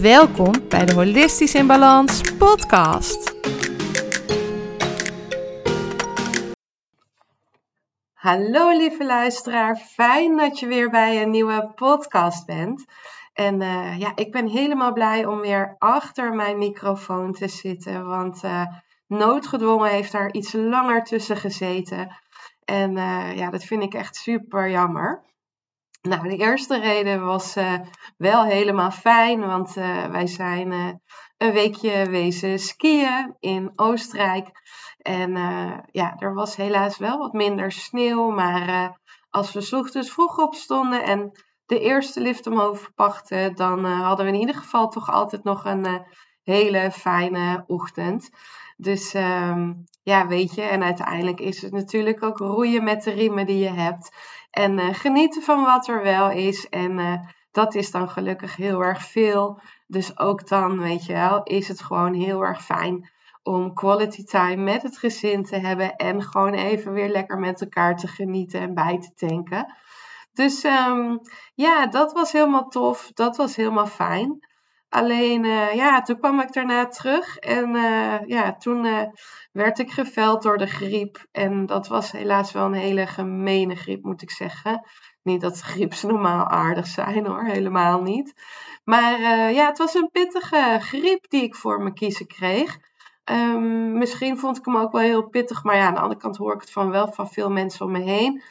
[0.00, 3.34] Welkom bij de Holistisch in Balans podcast.
[8.12, 12.84] Hallo lieve luisteraar, fijn dat je weer bij een nieuwe podcast bent.
[13.32, 18.44] En uh, ja, ik ben helemaal blij om weer achter mijn microfoon te zitten, want
[18.44, 18.66] uh,
[19.06, 22.16] noodgedwongen heeft daar iets langer tussen gezeten.
[22.64, 25.22] En uh, ja, dat vind ik echt super jammer.
[26.02, 27.74] Nou, de eerste reden was uh,
[28.16, 30.88] wel helemaal fijn, want uh, wij zijn uh,
[31.38, 34.48] een weekje wezen skiën in Oostenrijk.
[34.98, 35.32] En
[35.90, 38.98] ja, er was helaas wel wat minder sneeuw, maar
[39.30, 41.30] als we ochtends vroeg opstonden en
[41.66, 46.06] de eerste lift omhoog pakten, dan hadden we in ieder geval toch altijd nog een
[46.42, 48.30] hele fijne ochtend.
[48.76, 53.46] Dus um, ja, weet je, en uiteindelijk is het natuurlijk ook roeien met de riemen
[53.46, 54.16] die je hebt.
[54.52, 56.68] En uh, genieten van wat er wel is.
[56.68, 57.14] En uh,
[57.50, 59.60] dat is dan gelukkig heel erg veel.
[59.86, 63.10] Dus ook dan, weet je wel, is het gewoon heel erg fijn
[63.42, 65.96] om quality time met het gezin te hebben.
[65.96, 69.76] En gewoon even weer lekker met elkaar te genieten en bij te tanken.
[70.32, 71.20] Dus um,
[71.54, 73.10] ja, dat was helemaal tof.
[73.14, 74.46] Dat was helemaal fijn.
[74.92, 79.02] Alleen, uh, ja, toen kwam ik daarna terug en uh, ja, toen uh,
[79.52, 81.26] werd ik geveld door de griep.
[81.30, 84.86] En dat was helaas wel een hele gemene griep, moet ik zeggen.
[85.22, 88.32] Niet dat grieps normaal aardig zijn hoor, helemaal niet.
[88.84, 89.20] Maar
[89.52, 92.78] ja, het was een pittige griep die ik voor me kiezen kreeg.
[93.30, 96.36] Um, misschien vond ik hem ook wel heel pittig, maar ja, aan de andere kant
[96.36, 98.42] hoor ik het van wel van veel mensen om me heen.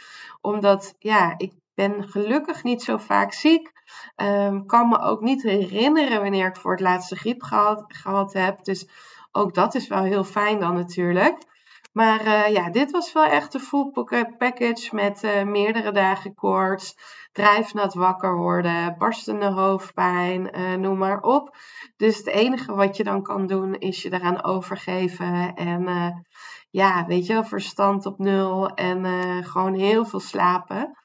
[0.42, 3.81] Omdat, ja, ik ben gelukkig niet zo vaak ziek.
[4.16, 8.64] Um, kan me ook niet herinneren wanneer ik voor het laatste griep gehad, gehad heb.
[8.64, 8.88] Dus
[9.32, 11.50] ook dat is wel heel fijn dan natuurlijk.
[11.92, 13.92] Maar uh, ja, dit was wel echt de full
[14.38, 16.96] package met uh, meerdere dagen koorts,
[17.32, 21.58] drijfnat wakker worden, barstende hoofdpijn, uh, noem maar op.
[21.98, 26.24] Dus het enige wat je dan kan doen is je eraan overgeven en
[26.70, 29.06] ja, weet je, verstand op nul en
[29.44, 30.98] gewoon heel veel slapen.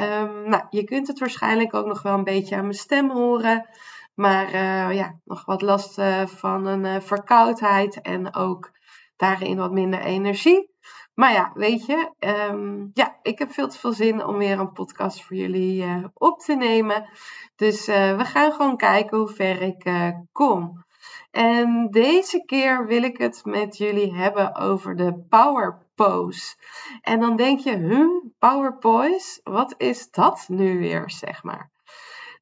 [0.00, 3.68] Um, nou, je kunt het waarschijnlijk ook nog wel een beetje aan mijn stem horen.
[4.14, 8.70] Maar uh, ja, nog wat last uh, van een uh, verkoudheid en ook
[9.16, 10.70] daarin wat minder energie.
[11.14, 12.12] Maar ja, weet je,
[12.50, 16.40] um, ja, ik heb veel te veel zin om weer een podcast voor jullie op
[16.40, 17.08] te nemen.
[17.56, 19.92] Dus we gaan gewoon kijken hoe ver ik
[20.32, 20.84] kom.
[21.30, 26.56] En deze keer wil ik het met jullie hebben over de power pose.
[27.00, 29.40] En dan denk je, huh, power pose?
[29.44, 31.70] Wat is dat nu weer, zeg maar?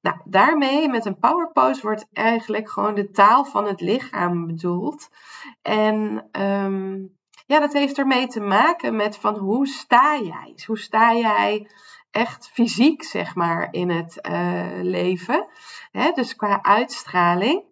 [0.00, 5.08] Nou, daarmee met een power pose wordt eigenlijk gewoon de taal van het lichaam bedoeld.
[5.62, 10.58] En um, ja, dat heeft ermee te maken met van hoe sta jij?
[10.66, 11.70] Hoe sta jij
[12.10, 15.46] echt fysiek, zeg maar, in het uh, leven?
[15.90, 16.10] Hè?
[16.10, 17.64] Dus qua uitstraling.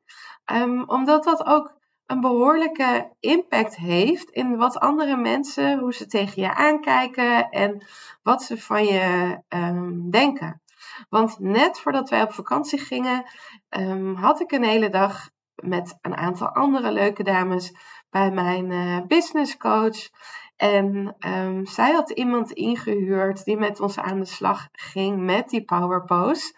[0.52, 1.77] Um, omdat dat ook
[2.08, 7.86] een behoorlijke impact heeft in wat andere mensen, hoe ze tegen je aankijken en
[8.22, 10.62] wat ze van je um, denken.
[11.08, 13.24] Want net voordat wij op vakantie gingen,
[13.70, 17.72] um, had ik een hele dag met een aantal andere leuke dames
[18.10, 20.08] bij mijn uh, business coach.
[20.56, 25.64] En um, zij had iemand ingehuurd die met ons aan de slag ging met die
[25.64, 26.54] power pose.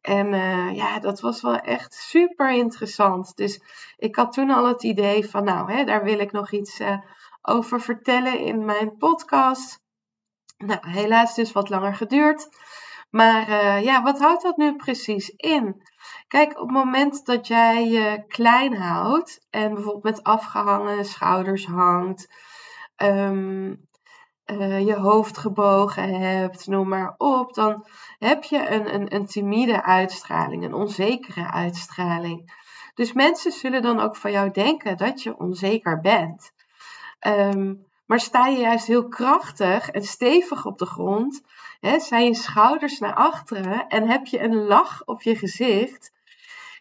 [0.00, 3.36] En uh, ja, dat was wel echt super interessant.
[3.36, 3.62] Dus
[3.96, 6.98] ik had toen al het idee van, nou, hè, daar wil ik nog iets uh,
[7.42, 9.80] over vertellen in mijn podcast.
[10.56, 12.48] Nou, helaas dus wat langer geduurd.
[13.10, 15.82] Maar uh, ja, wat houdt dat nu precies in?
[16.26, 22.28] Kijk, op het moment dat jij je klein houdt en bijvoorbeeld met afgehangen schouders hangt,
[22.96, 23.87] um,
[24.50, 27.86] uh, je hoofd gebogen hebt, noem maar op, dan
[28.18, 32.52] heb je een, een, een timide uitstraling, een onzekere uitstraling.
[32.94, 36.52] Dus mensen zullen dan ook van jou denken dat je onzeker bent.
[37.26, 41.42] Um, maar sta je juist heel krachtig en stevig op de grond,
[41.80, 46.12] hè, zijn je schouders naar achteren en heb je een lach op je gezicht,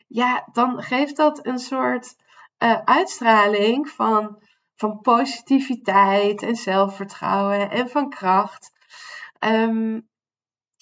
[0.07, 2.15] ja, dan geeft dat een soort
[2.59, 4.39] uh, uitstraling van
[4.77, 8.71] van positiviteit en zelfvertrouwen en van kracht.
[9.39, 10.09] Um,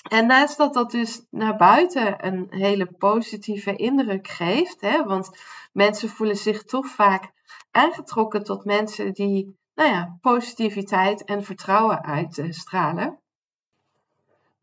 [0.10, 5.30] En naast dat dat dus naar buiten een hele positieve indruk geeft, hè, want
[5.72, 7.32] mensen voelen zich toch vaak
[7.72, 13.20] aangetrokken tot mensen die nou ja, positiviteit en vertrouwen uitstralen.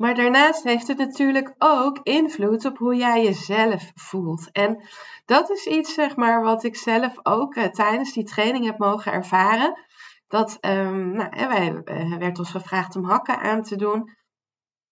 [0.03, 4.51] Maar daarnaast heeft het natuurlijk ook invloed op hoe jij jezelf voelt.
[4.53, 4.83] En
[5.25, 9.13] dat is iets, zeg maar, wat ik zelf ook uh, tijdens die training heb mogen
[9.13, 9.79] ervaren.
[10.29, 14.17] Dat, um, nou, wij uh, werd ons gevraagd om hakken aan te doen.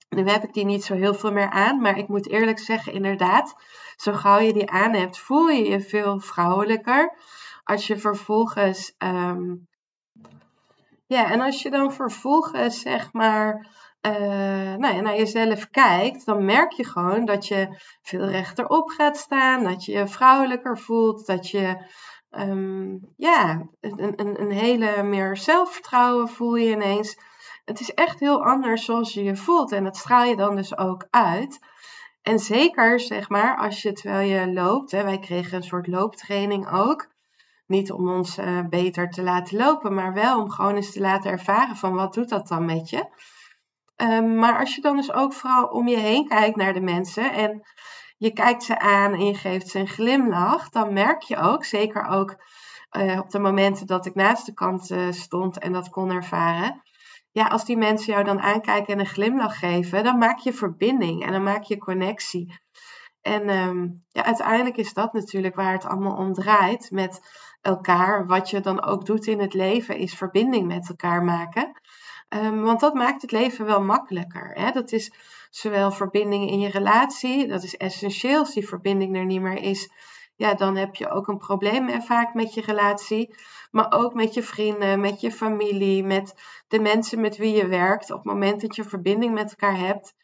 [0.08, 2.92] Nu heb ik die niet zo heel veel meer aan, maar ik moet eerlijk zeggen,
[2.92, 3.54] inderdaad,
[3.96, 7.16] zo gauw je die aan hebt, voel je je veel vrouwelijker.
[7.64, 9.68] Als je vervolgens, um,
[11.06, 16.72] ja, en als je dan vervolgens, zeg maar, uh, nou naar jezelf kijkt, dan merk
[16.72, 17.68] je gewoon dat je
[18.02, 21.76] veel rechterop gaat staan, dat je je vrouwelijker voelt, dat je
[22.30, 27.18] um, ja, een, een, een hele meer zelfvertrouwen voel je ineens.
[27.64, 30.78] Het is echt heel anders zoals je je voelt en dat straal je dan dus
[30.78, 31.58] ook uit.
[32.22, 36.70] En zeker, zeg maar, als je terwijl je loopt, hè, wij kregen een soort looptraining
[36.72, 37.08] ook.
[37.66, 41.30] Niet om ons uh, beter te laten lopen, maar wel om gewoon eens te laten
[41.30, 43.08] ervaren van wat doet dat dan met je.
[44.02, 47.32] Um, maar als je dan dus ook vooral om je heen kijkt naar de mensen
[47.32, 47.62] en
[48.16, 52.06] je kijkt ze aan en je geeft ze een glimlach, dan merk je ook, zeker
[52.06, 52.36] ook
[52.96, 56.82] uh, op de momenten dat ik naast de kant uh, stond en dat kon ervaren,
[57.32, 61.24] ja, als die mensen jou dan aankijken en een glimlach geven, dan maak je verbinding
[61.24, 62.60] en dan maak je connectie.
[63.20, 67.20] En um, ja, uiteindelijk is dat natuurlijk waar het allemaal om draait met
[67.60, 68.26] elkaar.
[68.26, 71.80] Wat je dan ook doet in het leven, is verbinding met elkaar maken.
[72.34, 74.50] Um, want dat maakt het leven wel makkelijker.
[74.52, 74.70] Hè?
[74.70, 75.12] Dat is
[75.50, 78.38] zowel verbinding in je relatie, dat is essentieel.
[78.38, 79.90] Als die verbinding er niet meer is,
[80.36, 83.34] ja, dan heb je ook een probleem vaak met je relatie.
[83.70, 86.34] Maar ook met je vrienden, met je familie, met
[86.68, 88.10] de mensen met wie je werkt.
[88.10, 90.14] Op het moment dat je verbinding met elkaar hebt,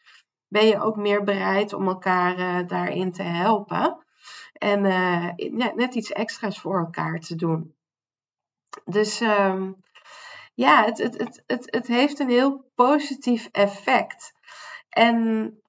[0.47, 4.05] ben je ook meer bereid om elkaar uh, daarin te helpen.
[4.53, 4.85] En
[5.57, 7.75] ja, net iets extra's voor elkaar te doen.
[8.85, 9.83] Dus um,
[10.57, 14.33] ja, het, het, het, het, het heeft een heel positief effect.
[14.89, 15.59] En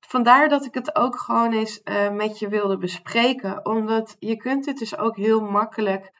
[0.00, 3.66] vandaar dat ik het ook gewoon eens uh, met je wilde bespreken.
[3.66, 6.12] Omdat je kunt het dus ook heel makkelijk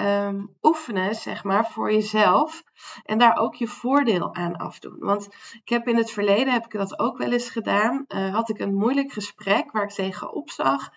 [0.00, 2.62] um, oefenen, zeg maar, voor jezelf.
[3.04, 4.96] En daar ook je voordeel aan afdoen.
[4.98, 5.28] Want
[5.62, 8.04] ik heb in het verleden, heb ik dat ook wel eens gedaan.
[8.08, 10.90] Uh, had ik een moeilijk gesprek waar ik tegenop zag.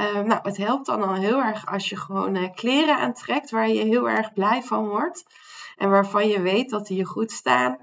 [0.00, 3.68] Uh, nou, het helpt dan al heel erg als je gewoon uh, kleren aantrekt waar
[3.68, 5.24] je heel erg blij van wordt.
[5.76, 7.78] En waarvan je weet dat die je goed staan.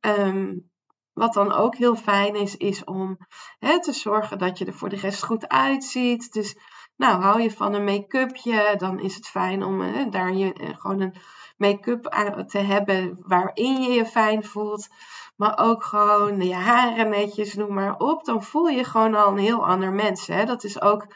[0.00, 0.70] Um,
[1.12, 3.18] wat dan ook heel fijn is, is om
[3.58, 6.32] hè, te zorgen dat je er voor de rest goed uitziet.
[6.32, 6.56] Dus
[6.96, 10.76] nou, hou je van een make-upje, dan is het fijn om hè, daar je, eh,
[10.76, 11.14] gewoon een
[11.56, 12.04] make-up
[12.48, 14.88] te hebben waarin je je fijn voelt.
[15.36, 18.24] Maar ook gewoon je haren netjes, noem maar op.
[18.24, 20.26] Dan voel je gewoon al een heel ander mens.
[20.26, 20.44] Hè?
[20.44, 21.06] Dat is ook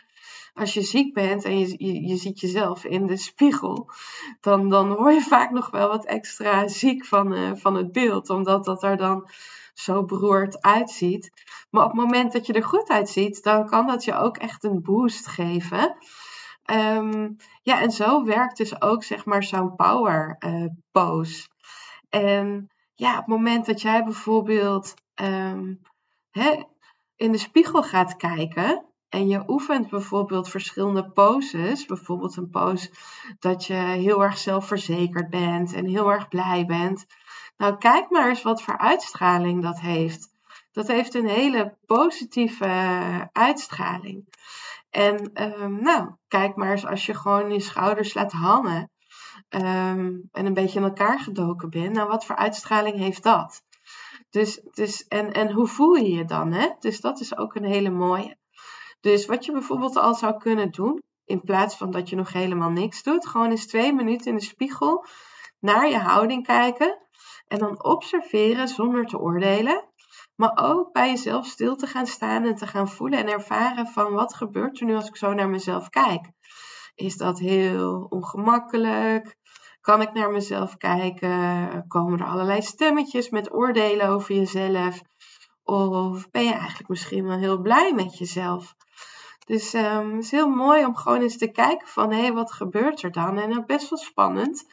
[0.55, 3.91] als je ziek bent en je, je, ziet jezelf in de spiegel,
[4.41, 8.31] dan, dan word je vaak nog wel wat extra ziek van, uh, van het beeld.
[8.31, 9.29] Omdat dat er dan
[9.75, 11.31] zo beroerd uitziet.
[11.71, 14.65] Maar op het moment dat je er goed uitziet, dan kan dat je ook echt
[14.65, 15.97] een boost geven.
[16.71, 21.49] Um, ja, en zo werkt dus ook zeg maar zo'n power uh, pose.
[22.09, 25.81] En ja, op het moment dat jij bijvoorbeeld um,
[26.31, 26.63] hè,
[27.17, 31.87] in de spiegel gaat kijken, en je oefent bijvoorbeeld verschillende poses.
[31.87, 32.91] Bijvoorbeeld een pose
[33.39, 37.07] dat je heel erg zelfverzekerd bent en heel erg blij bent.
[37.57, 40.29] Nou, kijk maar eens wat voor uitstraling dat heeft.
[40.73, 42.69] Dat heeft een hele positieve
[43.33, 44.29] uitstraling.
[44.91, 45.31] En
[45.63, 48.91] um, nou, kijk maar eens als je gewoon je schouders laat hangen
[49.49, 51.95] um, en een beetje in elkaar gedoken bent.
[51.95, 53.63] Nou, wat voor uitstraling heeft dat?
[54.31, 56.53] Dus, dus, en, en hoe voel je je dan?
[56.53, 56.69] Hè?
[56.79, 58.39] Dus dat is ook een hele mooie.
[59.01, 62.71] Dus wat je bijvoorbeeld al zou kunnen doen, in plaats van dat je nog helemaal
[62.71, 65.05] niks doet, gewoon eens twee minuten in de spiegel
[65.59, 66.99] naar je houding kijken
[67.47, 69.89] en dan observeren zonder te oordelen.
[70.35, 74.13] Maar ook bij jezelf stil te gaan staan en te gaan voelen en ervaren van
[74.13, 76.31] wat gebeurt er nu als ik zo naar mezelf kijk.
[76.95, 79.37] Is dat heel ongemakkelijk?
[79.81, 81.85] Kan ik naar mezelf kijken?
[81.89, 85.01] Komen er allerlei stemmetjes met oordelen over jezelf?
[85.63, 88.75] Of ben je eigenlijk misschien wel heel blij met jezelf?
[89.51, 93.03] Dus um, het is heel mooi om gewoon eens te kijken van hé, wat gebeurt
[93.03, 93.39] er dan?
[93.39, 94.65] En ook best wel spannend,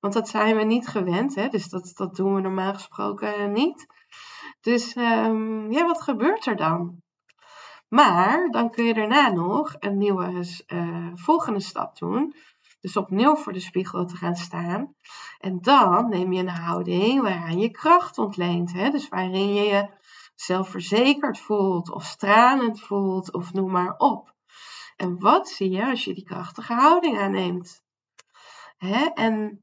[0.00, 1.48] want dat zijn we niet gewend, hè?
[1.48, 3.86] dus dat, dat doen we normaal gesproken niet.
[4.60, 7.02] Dus um, ja, wat gebeurt er dan?
[7.88, 12.34] Maar dan kun je daarna nog een nieuwe uh, volgende stap doen.
[12.80, 14.94] Dus opnieuw voor de spiegel te gaan staan.
[15.38, 18.72] En dan neem je een houding waaraan je kracht ontleent.
[18.72, 18.90] Hè?
[18.90, 19.88] Dus waarin je je
[20.40, 24.34] zelfverzekerd voelt of stralend voelt of noem maar op.
[24.96, 27.82] En wat zie je als je die krachtige houding aanneemt?
[28.76, 29.04] Hè?
[29.04, 29.60] En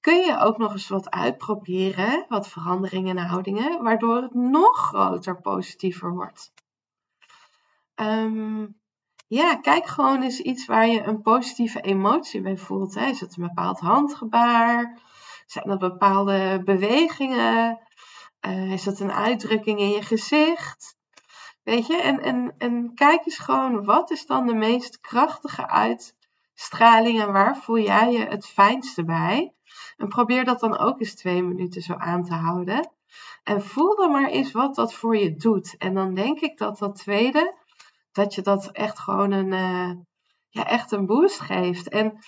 [0.00, 5.40] kun je ook nog eens wat uitproberen, wat veranderingen in houdingen, waardoor het nog groter
[5.40, 6.52] positiever wordt.
[7.94, 8.66] Ehm,
[9.26, 12.94] ja, kijk gewoon eens iets waar je een positieve emotie bij voelt.
[12.94, 13.06] Hè.
[13.06, 15.00] Is het een bepaald handgebaar?
[15.46, 17.78] Zijn dat bepaalde bewegingen?
[18.46, 20.96] Uh, is dat een uitdrukking in je gezicht?
[21.62, 27.20] Weet je, en, en, en kijk eens gewoon, wat is dan de meest krachtige uitstraling
[27.20, 29.54] en waar voel jij je het fijnste bij?
[29.96, 32.90] En probeer dat dan ook eens twee minuten zo aan te houden.
[33.42, 35.74] En voel dan maar eens wat dat voor je doet.
[35.78, 37.54] En dan denk ik dat dat tweede,
[38.12, 39.90] dat je dat echt gewoon een, uh,
[40.48, 41.88] ja, echt een boost geeft.
[41.88, 42.18] En,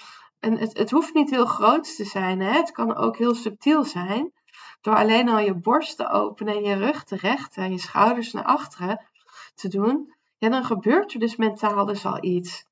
[0.41, 2.41] en het, het hoeft niet heel groot te zijn.
[2.41, 2.53] Hè?
[2.53, 4.33] Het kan ook heel subtiel zijn.
[4.81, 8.33] Door alleen al je borst te openen en je rug te rechten en je schouders
[8.33, 9.07] naar achteren
[9.55, 10.15] te doen.
[10.39, 12.67] Ja, dan gebeurt er dus mentaal dus al iets.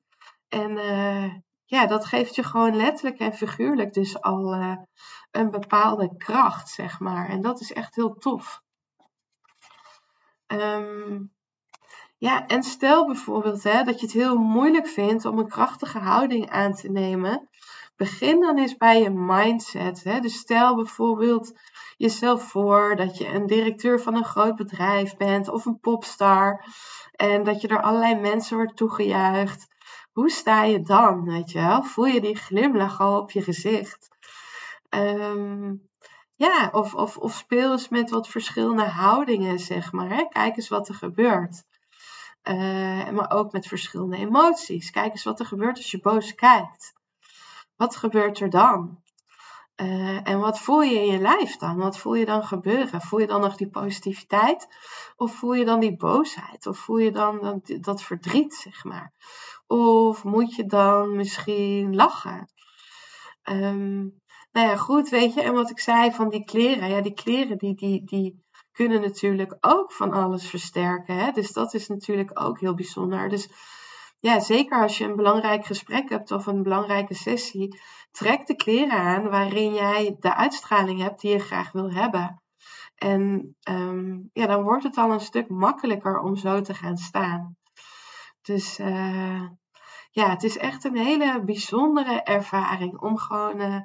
[0.48, 1.34] En uh,
[1.64, 4.76] ja, dat geeft je gewoon letterlijk en figuurlijk dus al uh,
[5.30, 7.28] een bepaalde kracht, zeg maar.
[7.28, 8.62] En dat is echt heel tof.
[10.46, 11.32] Um,
[12.18, 16.50] ja, en stel bijvoorbeeld hè, dat je het heel moeilijk vindt om een krachtige houding
[16.50, 17.48] aan te nemen.
[17.96, 20.04] Begin dan eens bij je mindset.
[20.04, 20.20] Hè.
[20.20, 21.52] Dus stel bijvoorbeeld
[21.96, 26.64] jezelf voor dat je een directeur van een groot bedrijf bent of een popstar.
[27.12, 29.66] En dat je door allerlei mensen wordt toegejuicht.
[30.12, 31.24] Hoe sta je dan?
[31.24, 31.82] Weet je wel?
[31.82, 34.08] Voel je die glimlach al op je gezicht?
[34.90, 35.88] Um,
[36.34, 40.08] ja, of, of, of speel eens met wat verschillende houdingen, zeg maar.
[40.08, 40.24] Hè?
[40.28, 41.64] Kijk eens wat er gebeurt.
[42.44, 44.90] Uh, maar ook met verschillende emoties.
[44.90, 46.92] Kijk eens wat er gebeurt als je boos kijkt.
[47.76, 49.02] Wat gebeurt er dan?
[49.80, 51.76] Uh, en wat voel je in je lijf dan?
[51.76, 53.00] Wat voel je dan gebeuren?
[53.00, 54.66] Voel je dan nog die positiviteit?
[55.16, 56.66] Of voel je dan die boosheid?
[56.66, 59.12] Of voel je dan dat, dat verdriet, zeg maar?
[59.66, 62.48] Of moet je dan misschien lachen?
[63.50, 65.42] Um, nou ja, goed, weet je.
[65.42, 66.88] En wat ik zei van die kleren.
[66.88, 71.16] Ja, die kleren die, die, die kunnen natuurlijk ook van alles versterken.
[71.16, 71.30] Hè?
[71.32, 73.28] Dus dat is natuurlijk ook heel bijzonder.
[73.28, 73.48] Dus
[74.24, 78.98] ja, zeker als je een belangrijk gesprek hebt of een belangrijke sessie, trek de kleren
[78.98, 82.42] aan waarin jij de uitstraling hebt die je graag wil hebben.
[82.94, 87.56] En um, ja, dan wordt het al een stuk makkelijker om zo te gaan staan.
[88.42, 89.48] Dus uh,
[90.10, 93.80] ja, het is echt een hele bijzondere ervaring om gewoon uh,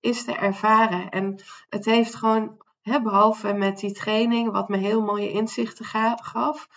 [0.00, 1.08] te ervaren.
[1.10, 5.84] En het heeft gewoon, hè, behalve met die training, wat me heel mooie inzichten
[6.22, 6.68] gaf,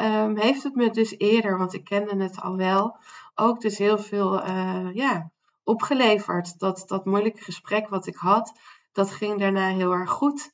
[0.00, 2.96] um, heeft het me dus eerder, want ik kende het al wel,
[3.34, 5.30] ook dus heel veel uh, ja,
[5.64, 6.58] opgeleverd.
[6.58, 8.52] Dat, dat moeilijke gesprek wat ik had,
[8.92, 10.50] dat ging daarna heel erg goed.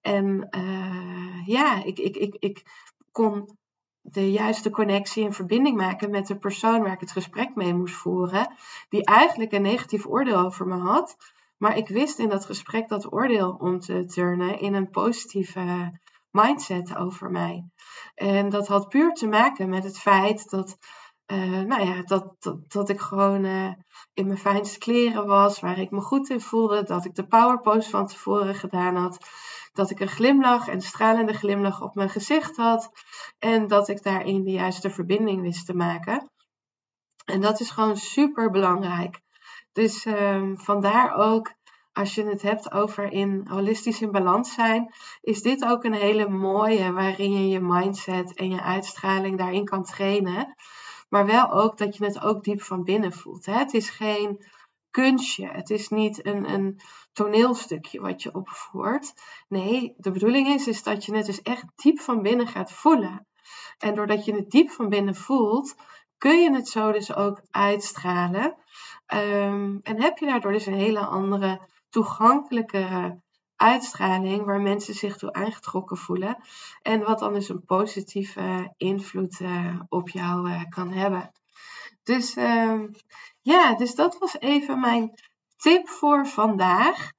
[0.00, 2.62] En uh, ja, ik, ik, ik, ik
[3.12, 3.56] kon
[4.00, 7.94] de juiste connectie en verbinding maken met de persoon waar ik het gesprek mee moest
[7.94, 8.54] voeren,
[8.88, 11.16] die eigenlijk een negatief oordeel over me had.
[11.56, 15.92] Maar ik wist in dat gesprek dat oordeel om te turnen in een positieve
[16.30, 17.64] mindset over mij.
[18.14, 20.76] En dat had puur te maken met het feit dat,
[21.26, 23.72] uh, nou ja, dat, dat, dat ik gewoon uh,
[24.14, 27.60] in mijn fijnste kleren was, waar ik me goed in voelde, dat ik de power
[27.60, 29.18] pose van tevoren gedaan had,
[29.72, 32.90] dat ik een glimlach, en stralende glimlach op mijn gezicht had
[33.38, 36.30] en dat ik daarin de juiste verbinding wist te maken.
[37.24, 39.20] En dat is gewoon super belangrijk.
[39.72, 41.52] Dus um, vandaar ook
[41.98, 46.28] als je het hebt over in holistisch in balans zijn, is dit ook een hele
[46.28, 50.54] mooie waarin je je mindset en je uitstraling daarin kan trainen.
[51.08, 53.46] Maar wel ook dat je het ook diep van binnen voelt.
[53.46, 53.52] Hè?
[53.52, 54.44] Het is geen
[54.90, 55.48] kunstje.
[55.48, 56.80] Het is niet een, een
[57.12, 59.12] toneelstukje wat je opvoert.
[59.48, 63.26] Nee, de bedoeling is, is dat je het dus echt diep van binnen gaat voelen.
[63.78, 65.74] En doordat je het diep van binnen voelt,
[66.18, 68.56] kun je het zo dus ook uitstralen.
[69.14, 73.20] Um, en heb je daardoor dus een hele andere toegankelijkere
[73.56, 76.36] uitstraling waar mensen zich toe aangetrokken voelen.
[76.82, 81.32] En wat dan dus een positieve invloed uh, op jou uh, kan hebben.
[82.02, 82.80] Dus uh,
[83.40, 85.12] ja, dus dat was even mijn
[85.56, 87.12] tip voor vandaag.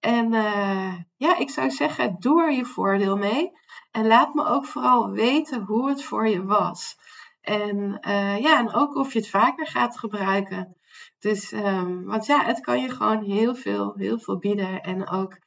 [0.00, 3.50] En uh, ja, ik zou zeggen, doe er je voordeel mee.
[3.90, 6.96] En laat me ook vooral weten hoe het voor je was.
[7.40, 7.98] En
[8.40, 10.75] ja, en ook of je het vaker gaat gebruiken.
[11.18, 14.80] Dus, um, want ja, het kan je gewoon heel veel, heel veel bieden.
[14.80, 15.38] En ook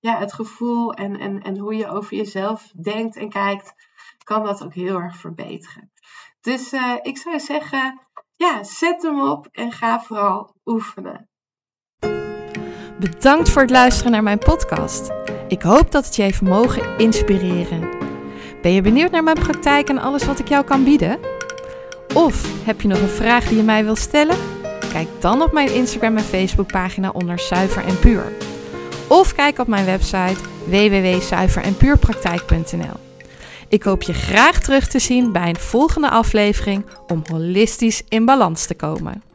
[0.00, 3.72] ja, het gevoel en, en, en hoe je over jezelf denkt en kijkt,
[4.24, 5.92] kan dat ook heel erg verbeteren.
[6.40, 8.00] Dus uh, ik zou zeggen,
[8.36, 11.28] ja, zet hem op en ga vooral oefenen.
[12.98, 15.10] Bedankt voor het luisteren naar mijn podcast.
[15.48, 17.90] Ik hoop dat het je heeft mogen inspireren.
[18.62, 21.18] Ben je benieuwd naar mijn praktijk en alles wat ik jou kan bieden?
[22.14, 24.57] Of heb je nog een vraag die je mij wil stellen?
[24.92, 28.32] Kijk dan op mijn Instagram en Facebook pagina onder Zuiver en Puur.
[29.08, 32.96] Of kijk op mijn website www.zuiverenpuurpraktijk.nl.
[33.68, 38.66] Ik hoop je graag terug te zien bij een volgende aflevering om holistisch in balans
[38.66, 39.27] te komen.